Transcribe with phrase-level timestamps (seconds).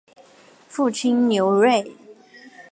[0.67, 1.91] 父亲刘锐。